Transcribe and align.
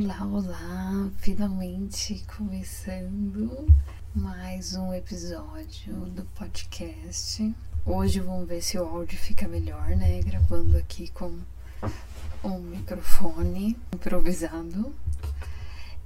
Olá, 0.00 0.24
olá! 0.24 1.10
Finalmente 1.16 2.24
começando 2.36 3.66
mais 4.14 4.76
um 4.76 4.94
episódio 4.94 5.92
do 6.10 6.24
podcast. 6.36 7.52
Hoje 7.84 8.20
vamos 8.20 8.46
ver 8.46 8.62
se 8.62 8.78
o 8.78 8.84
áudio 8.84 9.18
fica 9.18 9.48
melhor, 9.48 9.88
né? 9.96 10.20
Gravando 10.22 10.78
aqui 10.78 11.08
com 11.08 11.36
um 12.44 12.58
microfone 12.60 13.76
improvisado. 13.92 14.94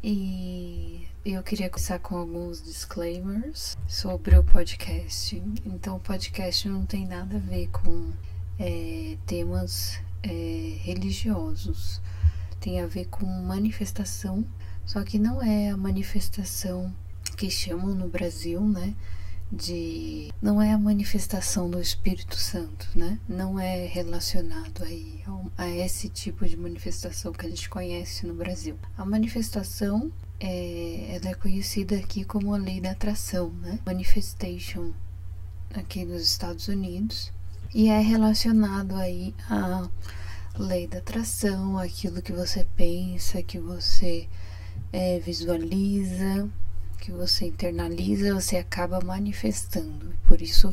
E 0.02 1.06
eu 1.22 1.42
queria 1.42 1.68
começar 1.68 1.98
com 1.98 2.16
alguns 2.16 2.62
disclaimers 2.62 3.76
sobre 3.86 4.38
o 4.38 4.42
podcast. 4.42 5.36
Então, 5.66 5.96
o 5.96 6.00
podcast 6.00 6.66
não 6.66 6.86
tem 6.86 7.06
nada 7.06 7.36
a 7.36 7.40
ver 7.40 7.68
com 7.68 8.10
é, 8.58 9.18
temas 9.26 10.00
é, 10.22 10.78
religiosos 10.80 12.00
tem 12.62 12.80
a 12.80 12.86
ver 12.86 13.06
com 13.06 13.26
manifestação, 13.26 14.46
só 14.86 15.02
que 15.02 15.18
não 15.18 15.42
é 15.42 15.70
a 15.70 15.76
manifestação 15.76 16.94
que 17.36 17.50
chamam 17.50 17.92
no 17.92 18.08
Brasil, 18.08 18.60
né? 18.60 18.94
De 19.50 20.32
não 20.40 20.62
é 20.62 20.72
a 20.72 20.78
manifestação 20.78 21.68
do 21.68 21.80
Espírito 21.80 22.36
Santo, 22.36 22.88
né? 22.94 23.18
Não 23.28 23.58
é 23.58 23.84
relacionado 23.84 24.84
aí 24.84 25.22
a, 25.58 25.68
esse 25.68 26.08
tipo 26.08 26.46
de 26.48 26.56
manifestação 26.56 27.32
que 27.32 27.44
a 27.44 27.50
gente 27.50 27.68
conhece 27.68 28.26
no 28.26 28.32
Brasil. 28.32 28.78
A 28.96 29.04
manifestação 29.04 30.10
é, 30.40 31.16
ela 31.16 31.30
é 31.30 31.34
conhecida 31.34 31.96
aqui 31.96 32.24
como 32.24 32.54
a 32.54 32.58
lei 32.58 32.80
da 32.80 32.92
atração, 32.92 33.50
né? 33.60 33.80
Manifestation 33.84 34.92
aqui 35.74 36.04
nos 36.04 36.22
Estados 36.22 36.68
Unidos 36.68 37.32
e 37.74 37.88
é 37.88 38.00
relacionado 38.00 38.94
aí 38.94 39.34
a 39.50 39.88
lei 40.58 40.86
da 40.86 40.98
atração, 40.98 41.78
aquilo 41.78 42.22
que 42.22 42.32
você 42.32 42.66
pensa, 42.76 43.42
que 43.42 43.58
você 43.58 44.28
é, 44.92 45.18
visualiza, 45.18 46.48
que 47.00 47.10
você 47.10 47.46
internaliza, 47.46 48.34
você 48.34 48.56
acaba 48.56 49.00
manifestando. 49.00 50.12
Por 50.26 50.42
isso 50.42 50.72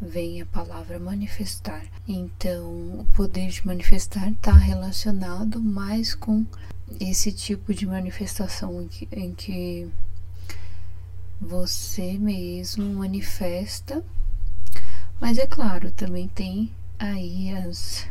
vem 0.00 0.40
a 0.40 0.46
palavra 0.46 0.98
manifestar. 0.98 1.84
Então, 2.06 3.00
o 3.00 3.06
poder 3.14 3.48
de 3.48 3.66
manifestar 3.66 4.30
está 4.30 4.52
relacionado 4.52 5.62
mais 5.62 6.14
com 6.14 6.44
esse 7.00 7.32
tipo 7.32 7.74
de 7.74 7.86
manifestação 7.86 8.82
em 8.82 8.88
que, 8.88 9.08
em 9.12 9.34
que 9.34 9.88
você 11.40 12.18
mesmo 12.18 12.84
manifesta. 12.94 14.04
Mas 15.18 15.38
é 15.38 15.46
claro, 15.46 15.90
também 15.90 16.28
tem 16.28 16.70
aí 16.98 17.50
as 17.50 18.06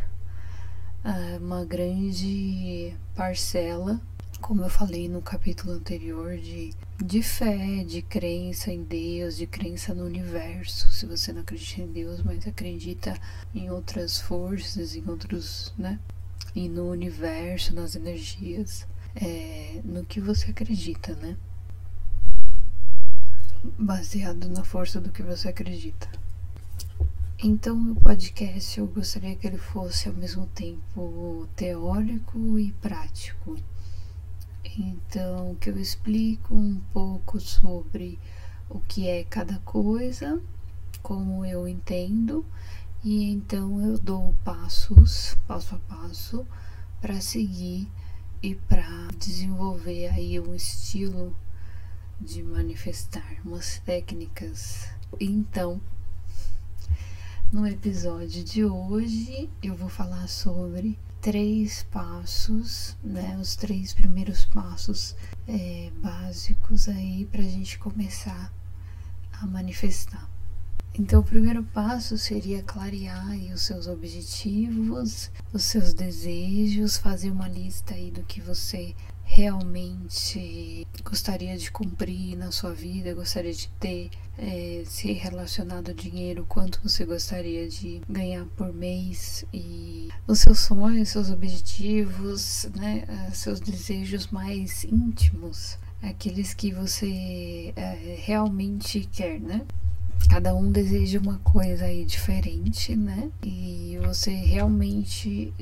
uma 1.39 1.64
grande 1.64 2.95
parcela, 3.14 4.02
como 4.42 4.64
eu 4.64 4.70
falei 4.70 5.08
no 5.08 5.22
capítulo 5.22 5.73
anterior, 5.73 6.36
de, 6.38 6.73
de 6.97 7.22
fé, 7.22 7.84
de 7.84 8.02
crença 8.02 8.72
em 8.72 8.84
Deus, 8.84 9.38
de 9.38 9.45
crença 9.45 9.94
no 9.94 10.03
universo. 10.03 10.92
Se 10.92 11.06
você 11.06 11.31
não 11.31 11.42
acredita 11.42 11.81
em 11.81 11.92
Deus, 11.92 12.23
mas 12.23 12.47
acredita 12.47 13.16
em 13.53 13.70
outras 13.70 14.20
forças, 14.20 14.95
em 14.95 15.08
outros, 15.08 15.73
né? 15.78 16.00
E 16.56 16.67
no 16.67 16.89
universo, 16.89 17.75
nas 17.75 17.95
energias, 17.95 18.88
é, 19.16 19.81
no 19.84 20.03
que 20.06 20.19
você 20.19 20.50
acredita, 20.50 21.14
né? 21.16 21.38
Baseado 23.78 24.50
na 24.50 24.64
força 24.64 25.00
do 25.00 25.12
que 25.12 25.22
você 25.22 25.50
acredita. 25.50 26.09
Então, 27.44 27.75
meu 27.75 27.95
podcast 27.95 28.80
eu 28.80 28.88
gostaria 28.88 29.36
que 29.36 29.45
ele 29.45 29.58
fosse 29.58 30.08
ao 30.08 30.14
mesmo 30.16 30.47
tempo 30.47 31.45
teórico 31.53 32.58
e 32.58 32.72
prático. 32.72 33.58
Então, 34.78 35.53
que 35.56 35.69
eu 35.69 35.78
explico 35.78 36.56
um 36.56 36.79
pouco 36.94 37.38
sobre 37.41 38.18
o 38.69 38.79
que 38.79 39.09
é 39.09 39.25
cada 39.25 39.59
coisa, 39.59 40.41
como 41.03 41.46
eu 41.46 41.68
entendo, 41.68 42.46
e 43.03 43.25
então 43.25 43.81
eu 43.81 44.00
dou 44.00 44.34
passos, 44.46 45.35
passo 45.46 45.75
a 45.75 45.79
passo, 45.79 46.47
para 47.02 47.19
seguir 47.19 47.91
e 48.41 48.56
para 48.56 49.09
desenvolver 49.19 50.07
aí 50.07 50.40
um 50.40 50.56
estilo 50.56 51.35
de 52.19 52.41
manifestar, 52.41 53.41
umas 53.44 53.79
técnicas. 53.79 54.88
Então, 55.19 55.81
no 57.55 57.66
episódio 57.66 58.43
de 58.43 58.66
hoje 58.66 59.49
eu 59.63 59.73
vou 59.75 59.88
falar 59.88 60.27
sobre 60.27 60.99
três 61.21 61.83
passos, 61.83 62.97
né? 63.01 63.38
Os 63.39 63.55
três 63.55 63.93
primeiros 63.93 64.43
passos 64.43 65.16
é, 65.47 65.89
básicos 66.03 66.89
aí 66.89 67.25
para 67.31 67.39
a 67.39 67.47
gente 67.47 67.79
começar 67.79 68.51
a 69.31 69.47
manifestar. 69.47 70.29
Então, 70.99 71.21
o 71.21 71.23
primeiro 71.23 71.63
passo 71.63 72.17
seria 72.17 72.61
clarear 72.61 73.31
os 73.53 73.61
seus 73.61 73.87
objetivos, 73.87 75.31
os 75.53 75.63
seus 75.63 75.93
desejos, 75.93 76.97
fazer 76.97 77.31
uma 77.31 77.47
lista 77.47 77.93
aí 77.93 78.11
do 78.11 78.23
que 78.23 78.41
você 78.41 78.93
realmente 79.35 80.88
gostaria 81.03 81.57
de 81.57 81.69
cumprir 81.69 82.38
na 82.38 82.53
sua 82.53 82.72
vida, 82.72 83.13
gostaria 83.13 83.53
de 83.53 83.68
ter, 83.81 84.09
é, 84.38 84.84
se 84.85 85.12
relacionado 85.12 85.90
ao 85.90 85.94
dinheiro, 85.94 86.46
quanto 86.47 86.79
você 86.81 87.03
gostaria 87.03 87.68
de 87.68 88.00
ganhar 88.09 88.46
por 88.56 88.72
mês 88.72 89.44
e 89.53 90.07
os 90.25 90.40
seus 90.40 90.62
sonhos, 90.62 91.09
seus 91.09 91.29
objetivos, 91.29 92.69
né, 92.78 93.03
seus 93.34 93.59
desejos 93.59 94.28
mais 94.28 94.85
íntimos, 94.85 95.78
aqueles 96.02 96.53
que 96.53 96.72
você 96.72 97.73
é, 97.75 98.16
realmente 98.23 99.02
quer, 99.12 99.41
né? 99.41 99.66
Cada 100.29 100.56
um 100.56 100.72
deseja 100.72 101.19
uma 101.19 101.40
coisa 101.40 101.84
aí 101.85 102.06
diferente, 102.06 102.96
né? 102.96 103.29
E 103.44 104.00
você 104.02 104.31
realmente 104.31 105.53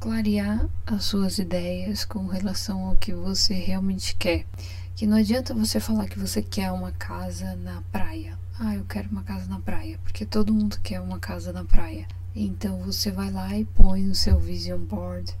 clarear 0.00 0.68
as 0.86 1.04
suas 1.04 1.38
ideias 1.38 2.04
com 2.04 2.26
relação 2.26 2.86
ao 2.86 2.96
que 2.96 3.12
você 3.12 3.54
realmente 3.54 4.16
quer. 4.16 4.46
Que 4.94 5.06
não 5.06 5.16
adianta 5.16 5.54
você 5.54 5.78
falar 5.78 6.08
que 6.08 6.18
você 6.18 6.42
quer 6.42 6.70
uma 6.72 6.92
casa 6.92 7.54
na 7.56 7.82
praia. 7.92 8.38
Ah, 8.58 8.74
eu 8.74 8.84
quero 8.84 9.10
uma 9.10 9.22
casa 9.22 9.46
na 9.46 9.60
praia, 9.60 9.98
porque 10.02 10.24
todo 10.24 10.54
mundo 10.54 10.78
quer 10.82 11.00
uma 11.00 11.18
casa 11.18 11.52
na 11.52 11.64
praia. 11.64 12.06
Então 12.34 12.78
você 12.80 13.10
vai 13.10 13.30
lá 13.30 13.56
e 13.56 13.64
põe 13.64 14.02
no 14.04 14.14
seu 14.14 14.38
vision 14.38 14.80
board, 14.80 15.34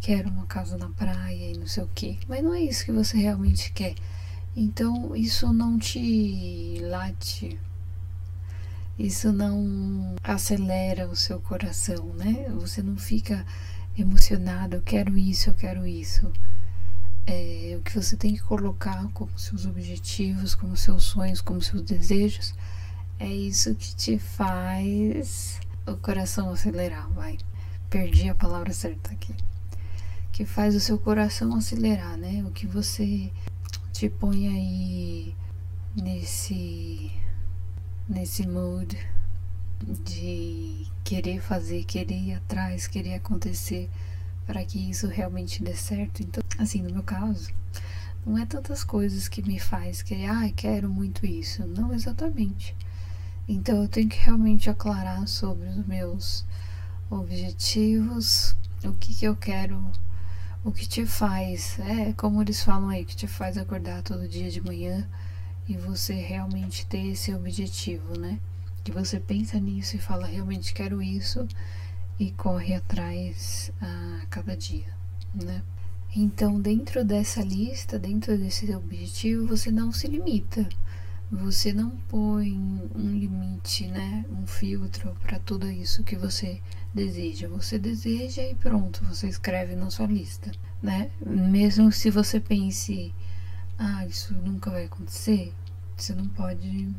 quero 0.00 0.28
uma 0.28 0.46
casa 0.46 0.76
na 0.78 0.88
praia 0.88 1.52
e 1.52 1.58
não 1.58 1.66
sei 1.66 1.82
o 1.82 1.90
que. 1.94 2.18
Mas 2.28 2.42
não 2.42 2.54
é 2.54 2.62
isso 2.62 2.84
que 2.84 2.92
você 2.92 3.16
realmente 3.18 3.72
quer. 3.72 3.94
Então 4.54 5.14
isso 5.14 5.52
não 5.52 5.78
te 5.78 6.78
late 6.82 7.58
isso 8.98 9.30
não 9.30 10.14
acelera 10.24 11.06
o 11.06 11.14
seu 11.14 11.38
coração, 11.38 12.14
né? 12.14 12.46
Você 12.54 12.82
não 12.82 12.96
fica 12.96 13.44
emocionado, 13.96 14.76
eu 14.76 14.82
quero 14.82 15.16
isso, 15.16 15.50
eu 15.50 15.54
quero 15.54 15.86
isso. 15.86 16.30
É, 17.26 17.76
o 17.78 17.82
que 17.82 17.94
você 17.94 18.16
tem 18.16 18.34
que 18.34 18.42
colocar 18.42 19.08
como 19.12 19.36
seus 19.38 19.66
objetivos, 19.66 20.54
como 20.54 20.76
seus 20.76 21.04
sonhos, 21.04 21.40
como 21.40 21.60
seus 21.60 21.82
desejos, 21.82 22.54
é 23.18 23.28
isso 23.28 23.74
que 23.74 23.94
te 23.96 24.18
faz 24.18 25.58
o 25.86 25.96
coração 25.96 26.50
acelerar, 26.50 27.08
vai. 27.10 27.38
Perdi 27.88 28.28
a 28.28 28.34
palavra 28.34 28.72
certa 28.72 29.12
aqui. 29.12 29.34
Que 30.32 30.44
faz 30.44 30.74
o 30.74 30.80
seu 30.80 30.98
coração 30.98 31.54
acelerar, 31.54 32.16
né? 32.16 32.44
O 32.46 32.50
que 32.50 32.66
você 32.66 33.32
te 33.92 34.08
põe 34.08 34.48
aí 34.48 35.36
nesse 35.94 37.10
nesse 38.08 38.46
mood 38.46 38.96
de 40.04 40.86
querer 41.06 41.40
fazer, 41.40 41.84
querer 41.84 42.18
ir 42.18 42.34
atrás, 42.34 42.88
querer 42.88 43.14
acontecer 43.14 43.88
para 44.44 44.64
que 44.64 44.90
isso 44.90 45.06
realmente 45.06 45.62
dê 45.62 45.72
certo. 45.72 46.20
Então, 46.20 46.42
assim, 46.58 46.82
no 46.82 46.92
meu 46.92 47.04
caso, 47.04 47.48
não 48.26 48.36
é 48.36 48.44
tantas 48.44 48.82
coisas 48.82 49.28
que 49.28 49.40
me 49.40 49.60
faz 49.60 50.02
querer, 50.02 50.26
ah, 50.26 50.50
quero 50.56 50.88
muito 50.88 51.24
isso. 51.24 51.64
Não 51.64 51.94
exatamente. 51.94 52.74
Então 53.48 53.82
eu 53.82 53.88
tenho 53.88 54.08
que 54.08 54.18
realmente 54.18 54.68
aclarar 54.68 55.28
sobre 55.28 55.68
os 55.68 55.86
meus 55.86 56.44
objetivos, 57.08 58.56
o 58.82 58.92
que, 58.94 59.14
que 59.14 59.26
eu 59.26 59.36
quero, 59.36 59.80
o 60.64 60.72
que 60.72 60.88
te 60.88 61.06
faz, 61.06 61.78
é 61.78 62.12
como 62.14 62.42
eles 62.42 62.64
falam 62.64 62.88
aí, 62.88 63.04
que 63.04 63.14
te 63.14 63.28
faz 63.28 63.56
acordar 63.56 64.02
todo 64.02 64.26
dia 64.26 64.50
de 64.50 64.60
manhã 64.60 65.08
e 65.68 65.76
você 65.76 66.14
realmente 66.14 66.84
ter 66.86 67.12
esse 67.12 67.32
objetivo, 67.32 68.18
né? 68.18 68.40
Que 68.86 68.92
você 68.92 69.18
pensa 69.18 69.58
nisso 69.58 69.96
e 69.96 69.98
fala 69.98 70.28
realmente 70.28 70.72
quero 70.72 71.02
isso 71.02 71.44
e 72.20 72.30
corre 72.30 72.72
atrás 72.72 73.72
a 73.80 74.24
cada 74.30 74.56
dia, 74.56 74.86
né? 75.34 75.60
Então, 76.14 76.60
dentro 76.60 77.04
dessa 77.04 77.42
lista, 77.42 77.98
dentro 77.98 78.38
desse 78.38 78.72
objetivo, 78.72 79.44
você 79.44 79.72
não 79.72 79.90
se 79.90 80.06
limita. 80.06 80.68
Você 81.32 81.72
não 81.72 81.90
põe 82.08 82.52
um 82.94 83.10
limite, 83.10 83.88
né? 83.88 84.24
Um 84.30 84.46
filtro 84.46 85.16
para 85.20 85.40
tudo 85.40 85.68
isso 85.68 86.04
que 86.04 86.14
você 86.14 86.60
deseja. 86.94 87.48
Você 87.48 87.80
deseja 87.80 88.42
e 88.42 88.54
pronto, 88.54 89.04
você 89.04 89.26
escreve 89.26 89.74
na 89.74 89.90
sua 89.90 90.06
lista. 90.06 90.52
né? 90.80 91.10
Mesmo 91.20 91.90
se 91.90 92.08
você 92.08 92.38
pense, 92.38 93.12
ah, 93.76 94.06
isso 94.06 94.32
nunca 94.32 94.70
vai 94.70 94.84
acontecer, 94.84 95.52
você 95.96 96.14
não 96.14 96.28
pode 96.28 96.94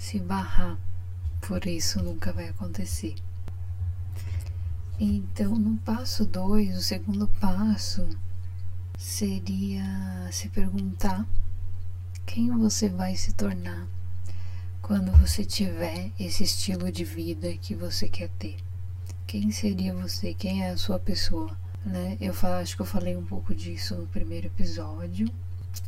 se 0.00 0.18
barrar 0.18 0.78
por 1.42 1.66
isso 1.66 2.02
nunca 2.02 2.32
vai 2.32 2.48
acontecer. 2.48 3.14
Então, 4.98 5.58
no 5.58 5.76
passo 5.76 6.24
2, 6.24 6.78
o 6.78 6.82
segundo 6.82 7.28
passo 7.28 8.08
seria 8.98 9.84
se 10.32 10.48
perguntar 10.48 11.26
quem 12.24 12.50
você 12.50 12.88
vai 12.88 13.14
se 13.14 13.34
tornar 13.34 13.86
quando 14.80 15.12
você 15.12 15.44
tiver 15.44 16.10
esse 16.18 16.44
estilo 16.44 16.90
de 16.90 17.04
vida 17.04 17.54
que 17.58 17.74
você 17.74 18.08
quer 18.08 18.30
ter. 18.38 18.56
Quem 19.26 19.50
seria 19.50 19.94
você? 19.94 20.32
Quem 20.32 20.64
é 20.64 20.70
a 20.70 20.78
sua 20.78 20.98
pessoa? 20.98 21.54
Né? 21.84 22.16
Eu 22.18 22.34
acho 22.58 22.74
que 22.74 22.82
eu 22.82 22.86
falei 22.86 23.16
um 23.16 23.24
pouco 23.24 23.54
disso 23.54 23.94
no 23.96 24.06
primeiro 24.06 24.46
episódio. 24.46 25.30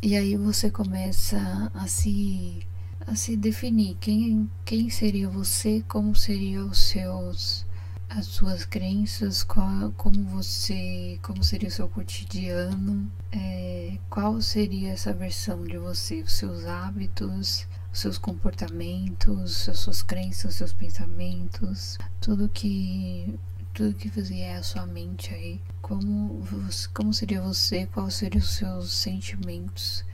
E 0.02 0.14
aí 0.16 0.36
você 0.36 0.70
começa 0.70 1.70
a 1.74 1.86
se 1.86 2.66
a 3.06 3.14
se 3.14 3.36
definir. 3.36 3.96
Quem, 4.00 4.50
quem 4.64 4.90
seria 4.90 5.28
você, 5.28 5.82
como 5.88 6.14
seriam 6.14 6.68
os 6.68 6.78
seus 6.78 7.66
as 8.14 8.26
suas 8.26 8.66
crenças, 8.66 9.42
qual, 9.42 9.90
como 9.92 10.22
você, 10.24 11.18
como 11.22 11.42
seria 11.42 11.70
o 11.70 11.72
seu 11.72 11.88
cotidiano, 11.88 13.10
é, 13.32 13.96
qual 14.10 14.40
seria 14.42 14.92
essa 14.92 15.14
versão 15.14 15.64
de 15.64 15.78
você, 15.78 16.20
os 16.20 16.32
seus 16.32 16.66
hábitos, 16.66 17.66
os 17.90 18.00
seus 18.00 18.18
comportamentos, 18.18 19.66
as 19.66 19.78
suas 19.78 20.02
crenças, 20.02 20.52
os 20.52 20.56
seus 20.56 20.72
pensamentos, 20.74 21.96
tudo 22.20 22.50
que 22.50 23.34
tudo 23.72 23.94
que 23.94 24.10
vier 24.10 24.58
à 24.58 24.62
sua 24.62 24.84
mente 24.84 25.32
aí, 25.32 25.58
como 25.80 26.46
como 26.92 27.14
seria 27.14 27.40
você, 27.40 27.86
quais 27.86 28.12
seriam 28.14 28.42
os 28.42 28.50
seus 28.50 28.92
sentimentos, 28.92 30.04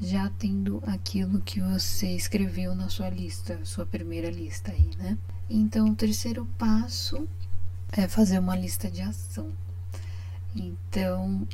já 0.00 0.30
tendo 0.38 0.82
aquilo 0.86 1.40
que 1.40 1.60
você 1.60 2.08
escreveu 2.14 2.74
na 2.74 2.88
sua 2.88 3.08
lista, 3.08 3.58
sua 3.64 3.84
primeira 3.84 4.30
lista 4.30 4.70
aí, 4.70 4.90
né? 4.96 5.18
Então, 5.50 5.88
o 5.88 5.94
terceiro 5.94 6.46
passo 6.58 7.28
é 7.92 8.06
fazer 8.06 8.38
uma 8.38 8.56
lista 8.56 8.90
de 8.90 9.00
ação. 9.00 9.52
Então, 10.54 11.46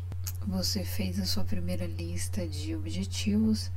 você 0.46 0.85
fez 0.85 1.19
a 1.19 1.25
sua 1.25 1.44
primeira 1.44 1.87
lista 1.87 2.46
de 2.46 2.75
objetivos, 2.75 3.70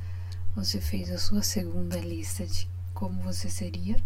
você 0.54 0.80
fez 0.80 1.10
a 1.10 1.18
sua 1.18 1.42
segunda 1.42 1.98
lista 1.98 2.46
de 2.46 2.68
como 2.92 3.22
você 3.22 3.48
seria 3.48 3.96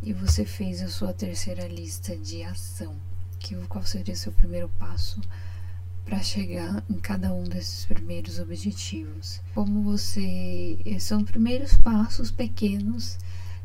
e 0.00 0.12
você 0.12 0.44
fez 0.44 0.80
a 0.80 0.88
sua 0.88 1.12
terceira 1.12 1.66
lista 1.66 2.16
de 2.16 2.42
ação. 2.44 2.96
Que 3.38 3.54
qual 3.66 3.84
seria 3.84 4.14
o 4.14 4.16
seu 4.16 4.32
primeiro 4.32 4.68
passo 4.78 5.20
para 6.08 6.22
chegar 6.22 6.82
em 6.88 6.94
cada 6.94 7.34
um 7.34 7.44
desses 7.44 7.84
primeiros 7.84 8.38
objetivos? 8.38 9.42
Como 9.54 9.82
você 9.82 10.78
são 10.98 11.22
primeiros 11.22 11.76
passos 11.76 12.30
pequenos 12.30 13.18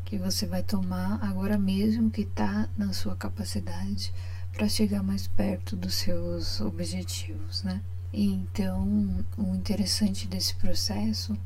que 0.04 0.18
você 0.18 0.46
vai 0.46 0.62
tomar 0.62 1.18
agora 1.24 1.56
mesmo 1.56 2.10
que 2.10 2.20
está 2.20 2.68
na 2.76 2.92
sua 2.92 3.16
capacidade 3.16 4.12
para 4.52 4.68
chegar 4.68 5.02
mais 5.02 5.26
perto 5.26 5.74
dos 5.74 5.94
seus 5.94 6.60
objetivos, 6.60 7.62
né? 7.62 7.80
Então, 8.12 9.24
o 9.38 9.54
interessante 9.54 10.28
desse 10.28 10.54
processo 10.56 11.36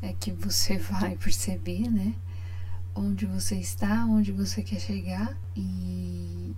é 0.00 0.12
que 0.12 0.30
você 0.30 0.78
vai 0.78 1.16
perceber, 1.16 1.90
né, 1.90 2.14
onde 2.94 3.26
você 3.26 3.56
está, 3.56 4.06
onde 4.06 4.32
você 4.32 4.62
quer 4.62 4.80
chegar 4.80 5.36
e, 5.54 6.54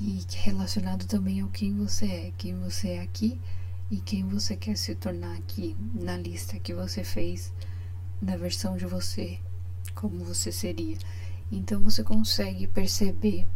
e 0.00 0.24
relacionado 0.36 1.06
também 1.06 1.40
ao 1.40 1.48
quem 1.48 1.74
você 1.74 2.06
é, 2.06 2.32
quem 2.38 2.54
você 2.58 2.90
é 2.90 3.00
aqui 3.00 3.40
e 3.90 3.98
quem 3.98 4.24
você 4.24 4.56
quer 4.56 4.76
se 4.76 4.94
tornar 4.94 5.36
aqui 5.36 5.76
na 5.94 6.16
lista 6.16 6.58
que 6.58 6.72
você 6.72 7.04
fez 7.04 7.52
da 8.20 8.36
versão 8.36 8.76
de 8.76 8.86
você, 8.86 9.38
como 9.94 10.24
você 10.24 10.52
seria. 10.52 10.96
Então 11.50 11.80
você 11.82 12.02
consegue 12.02 12.66
perceber 12.66 13.46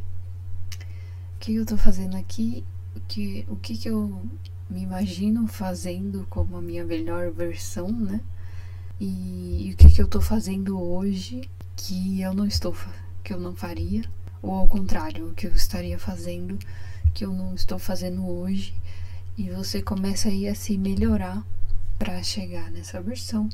o 1.35 1.39
que 1.39 1.55
eu 1.55 1.63
estou 1.63 1.79
fazendo 1.79 2.17
aqui, 2.17 2.65
que, 3.07 3.47
o 3.49 3.57
que, 3.57 3.77
que 3.77 3.89
eu 3.89 4.23
me 4.69 4.83
imagino 4.83 5.47
fazendo 5.47 6.27
como 6.29 6.57
a 6.57 6.63
minha 6.63 6.85
melhor 6.85 7.31
versão, 7.31 7.91
né? 7.91 8.21
E, 8.99 9.69
e 9.69 9.73
o 9.73 9.77
que, 9.77 9.91
que 9.91 10.01
eu 10.01 10.07
estou 10.07 10.21
fazendo 10.21 10.81
hoje 10.81 11.49
que 11.77 12.21
eu 12.21 12.35
não 12.35 12.47
estou 12.47 12.75
que 13.23 13.33
eu 13.33 13.39
não 13.39 13.55
faria, 13.55 14.05
ou 14.47 14.55
ao 14.55 14.69
contrário, 14.69 15.29
o 15.29 15.35
que 15.35 15.47
eu 15.47 15.53
estaria 15.53 15.99
fazendo 15.99 16.59
que 17.17 17.25
eu 17.25 17.33
não 17.33 17.55
estou 17.55 17.79
fazendo 17.79 18.29
hoje, 18.29 18.75
e 19.39 19.49
você 19.49 19.81
começa 19.81 20.29
aí 20.29 20.47
a 20.47 20.55
se 20.55 20.77
melhorar 20.77 21.43
para 21.99 22.23
chegar 22.23 22.71
nessa 22.71 23.01
versão. 23.01 23.49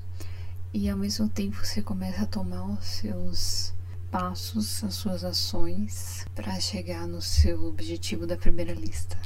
E 0.75 0.91
ao 0.91 0.99
mesmo 0.99 1.29
tempo 1.29 1.65
você 1.65 1.81
começa 1.81 2.23
a 2.23 2.27
tomar 2.27 2.65
os 2.65 2.85
seus 2.85 3.73
passos, 4.11 4.83
as 4.83 4.95
suas 4.95 5.23
ações 5.23 6.27
para 6.35 6.59
chegar 6.59 7.07
no 7.07 7.23
seu 7.23 7.67
objetivo 7.67 8.27
da 8.27 8.37
primeira 8.37 8.73
lista. 8.73 9.17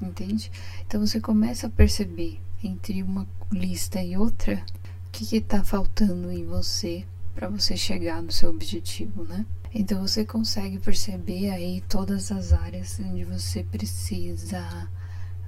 Entende? 0.00 0.52
Então 0.86 1.04
você 1.04 1.20
começa 1.20 1.66
a 1.66 1.70
perceber 1.70 2.40
entre 2.62 3.02
uma 3.02 3.26
lista 3.50 4.00
e 4.00 4.16
outra 4.16 4.64
o 5.08 5.10
que 5.10 5.36
está 5.36 5.64
faltando 5.64 6.30
em 6.30 6.46
você 6.46 7.04
para 7.34 7.48
você 7.48 7.76
chegar 7.76 8.22
no 8.22 8.30
seu 8.30 8.50
objetivo, 8.50 9.24
né? 9.24 9.44
Então 9.72 10.00
você 10.00 10.24
consegue 10.24 10.78
perceber 10.78 11.50
aí 11.50 11.80
todas 11.88 12.32
as 12.32 12.52
áreas 12.52 12.98
onde 13.00 13.24
você 13.24 13.62
precisa 13.62 14.88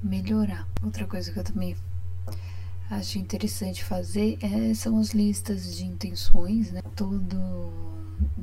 melhorar. 0.03 0.69
Outra 0.83 1.07
coisa 1.07 1.33
que 1.33 1.39
eu 1.41 1.45
também 1.45 1.77
acho 2.89 3.19
interessante 3.19 3.83
fazer 3.83 4.39
é, 4.41 4.75
são 4.75 4.99
as 4.99 5.11
listas 5.11 5.77
de 5.77 5.85
intenções, 5.85 6.71
né? 6.71 6.83
Todo 6.95 7.73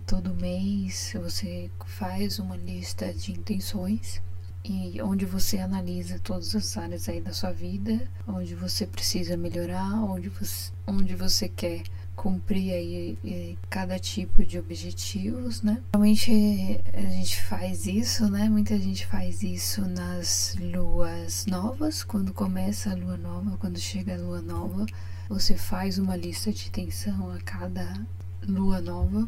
todo 0.05 0.35
mês 0.35 1.13
você 1.21 1.71
faz 1.85 2.39
uma 2.39 2.57
lista 2.57 3.13
de 3.13 3.31
intenções 3.31 4.21
e 4.65 5.01
onde 5.01 5.25
você 5.25 5.59
analisa 5.59 6.19
todas 6.19 6.53
as 6.55 6.75
áreas 6.75 7.07
aí 7.07 7.21
da 7.21 7.31
sua 7.31 7.51
vida, 7.51 8.07
onde 8.27 8.53
você 8.55 8.85
precisa 8.85 9.37
melhorar, 9.37 9.93
onde 10.03 10.27
você, 10.27 10.71
onde 10.85 11.15
você 11.15 11.47
quer 11.47 11.83
cumprir 12.19 12.73
aí 12.73 13.57
cada 13.69 13.97
tipo 13.97 14.43
de 14.43 14.59
objetivos, 14.59 15.61
né? 15.61 15.81
Realmente 15.93 16.81
a 16.93 17.01
gente 17.01 17.41
faz 17.43 17.87
isso, 17.87 18.29
né? 18.29 18.49
Muita 18.49 18.77
gente 18.77 19.05
faz 19.05 19.41
isso 19.41 19.87
nas 19.87 20.57
luas 20.59 21.45
novas, 21.45 22.03
quando 22.03 22.33
começa 22.33 22.91
a 22.91 22.95
lua 22.95 23.15
nova, 23.15 23.55
quando 23.57 23.79
chega 23.79 24.15
a 24.15 24.17
lua 24.17 24.41
nova, 24.41 24.85
você 25.29 25.55
faz 25.55 25.97
uma 25.97 26.17
lista 26.17 26.51
de 26.51 26.67
intenção 26.67 27.31
a 27.31 27.37
cada 27.39 28.05
lua 28.45 28.81
nova, 28.81 29.25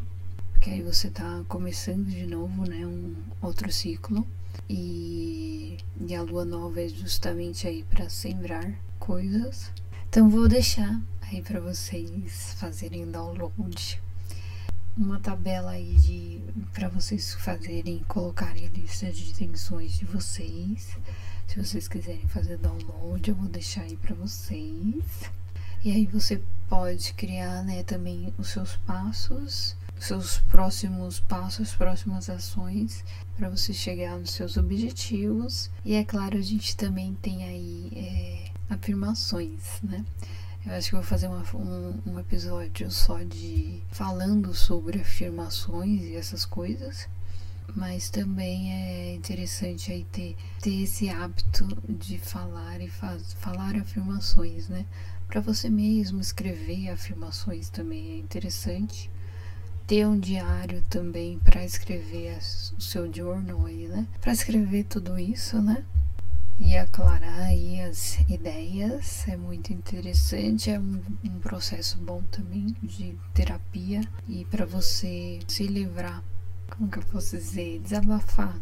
porque 0.51 0.71
aí 0.71 0.81
você 0.81 1.09
tá 1.09 1.45
começando 1.47 2.05
de 2.07 2.25
novo, 2.27 2.69
né? 2.69 2.85
Um 2.85 3.15
outro 3.41 3.71
ciclo. 3.71 4.27
E, 4.69 5.77
e 6.05 6.13
a 6.13 6.21
lua 6.21 6.43
nova 6.43 6.81
é 6.81 6.89
justamente 6.89 7.67
aí 7.67 7.83
para 7.83 8.09
sembrar 8.09 8.69
coisas. 8.99 9.71
Então 10.09 10.29
vou 10.29 10.49
deixar 10.49 10.99
aí 11.31 11.41
para 11.41 11.59
vocês 11.59 12.53
fazerem 12.59 13.09
download 13.09 14.01
uma 14.97 15.19
tabela 15.19 15.71
aí 15.71 15.95
de 15.95 16.41
para 16.73 16.89
vocês 16.89 17.33
fazerem 17.35 18.03
colocarem 18.07 18.67
a 18.67 18.71
lista 18.71 19.11
de 19.11 19.29
intenções 19.29 19.97
de 19.97 20.05
vocês. 20.05 20.97
Se 21.47 21.57
vocês 21.57 21.87
quiserem 21.87 22.27
fazer 22.27 22.57
download, 22.57 23.29
eu 23.29 23.35
vou 23.35 23.47
deixar 23.47 23.83
aí 23.83 23.95
para 23.95 24.13
vocês. 24.15 25.31
E 25.83 25.91
aí 25.91 26.05
você 26.05 26.41
pode 26.69 27.13
criar, 27.13 27.63
né, 27.63 27.83
também 27.83 28.33
os 28.37 28.49
seus 28.49 28.75
passos 28.77 29.75
seus 30.01 30.39
próximos 30.49 31.19
passos, 31.19 31.75
próximas 31.75 32.27
ações 32.27 33.05
para 33.37 33.49
você 33.49 33.71
chegar 33.71 34.17
nos 34.17 34.31
seus 34.31 34.57
objetivos. 34.57 35.69
E 35.85 35.93
é 35.93 36.03
claro, 36.03 36.37
a 36.37 36.41
gente 36.41 36.75
também 36.75 37.15
tem 37.21 37.43
aí 37.43 37.91
é, 37.95 38.73
afirmações, 38.73 39.79
né? 39.83 40.03
Eu 40.65 40.73
acho 40.73 40.89
que 40.89 40.95
vou 40.95 41.03
fazer 41.03 41.27
uma, 41.27 41.43
um, 41.55 41.99
um 42.05 42.19
episódio 42.19 42.89
só 42.91 43.23
de 43.23 43.81
falando 43.91 44.53
sobre 44.53 44.99
afirmações 45.01 46.03
e 46.03 46.15
essas 46.15 46.45
coisas 46.45 47.09
mas 47.75 48.09
também 48.09 48.71
é 48.73 49.15
interessante 49.15 49.91
aí 49.91 50.03
ter, 50.11 50.35
ter 50.61 50.83
esse 50.83 51.09
hábito 51.09 51.67
de 51.87 52.17
falar 52.17 52.81
e 52.81 52.89
faz, 52.89 53.33
falar 53.33 53.75
afirmações, 53.75 54.67
né? 54.67 54.85
Para 55.27 55.41
você 55.41 55.69
mesmo 55.69 56.19
escrever 56.19 56.89
afirmações 56.89 57.69
também 57.69 58.11
é 58.11 58.17
interessante 58.17 59.09
ter 59.87 60.05
um 60.05 60.19
diário 60.19 60.83
também 60.89 61.39
para 61.39 61.63
escrever 61.63 62.37
o 62.77 62.81
seu 62.81 63.11
journal 63.11 63.65
aí, 63.65 63.87
né? 63.87 64.07
Para 64.19 64.33
escrever 64.33 64.85
tudo 64.85 65.17
isso, 65.17 65.61
né? 65.61 65.83
E 66.63 66.77
aclarar 66.77 67.39
aí 67.47 67.81
as 67.81 68.19
ideias 68.29 69.27
é 69.27 69.35
muito 69.35 69.73
interessante, 69.73 70.69
é 70.69 70.79
um, 70.79 71.01
um 71.25 71.39
processo 71.39 71.97
bom 71.97 72.21
também 72.29 72.75
de 72.83 73.17
terapia 73.33 74.01
e 74.29 74.45
para 74.45 74.63
você 74.63 75.39
se 75.47 75.65
livrar, 75.65 76.23
como 76.69 76.87
que 76.87 76.99
eu 76.99 77.03
posso 77.03 77.35
dizer, 77.35 77.79
desabafar, 77.79 78.55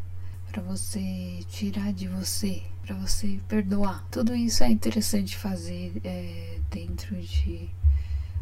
para 0.50 0.62
você 0.63 1.41
tirar 1.50 1.91
de 1.91 2.08
você, 2.08 2.63
para 2.82 2.96
você 2.96 3.38
perdoar. 3.50 4.08
Tudo 4.10 4.34
isso 4.34 4.63
é 4.63 4.70
interessante 4.70 5.38
fazer 5.38 5.91
é, 6.06 6.58
dentro 6.72 7.18
de 7.18 7.70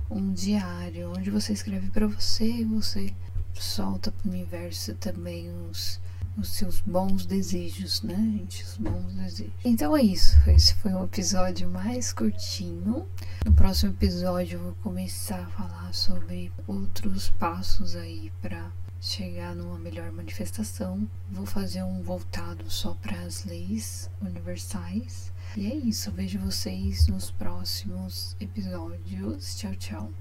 um 0.08 0.34
diário 0.34 1.14
onde 1.18 1.32
você 1.32 1.54
escreve 1.54 1.90
para 1.90 2.06
você 2.06 2.46
e 2.46 2.64
você 2.64 3.12
solta 3.56 4.12
para 4.12 4.30
o 4.30 4.32
universo 4.32 4.94
também 4.94 5.52
os, 5.70 6.00
os 6.38 6.50
seus 6.50 6.80
bons 6.82 7.26
desejos, 7.26 8.02
né, 8.04 8.16
gente? 8.16 8.64
Os 8.64 8.78
bons 8.78 9.14
desejos. 9.14 9.54
Então 9.66 9.96
é 9.98 10.02
isso. 10.02 10.38
Esse 10.50 10.76
foi 10.76 10.94
um 10.94 11.04
episódio 11.04 11.70
mais 11.70 12.14
curtinho. 12.14 13.08
No 13.46 13.54
próximo 13.54 13.92
episódio 13.92 14.58
eu 14.58 14.64
vou 14.64 14.76
começar 14.84 15.40
a 15.40 15.48
falar 15.48 15.94
sobre 15.94 16.52
outros 16.68 17.30
passos 17.32 17.96
aí 17.96 18.32
para 18.42 18.72
chegar 19.02 19.56
numa 19.56 19.80
melhor 19.80 20.12
manifestação. 20.12 21.08
Vou 21.32 21.46
fazer 21.46 21.84
um 21.84 22.02
voltado 22.02 22.70
só 22.70 22.94
para 22.94 23.20
as 23.22 23.46
leis 23.46 24.10
universais. 24.22 25.32
E 25.56 25.66
é 25.66 25.76
isso. 25.76 26.12
Vejo 26.12 26.40
vocês 26.40 27.08
nos 27.08 27.32
próximos 27.32 28.36
episódios. 28.40 29.56
Tchau, 29.56 29.76
tchau. 29.76 30.12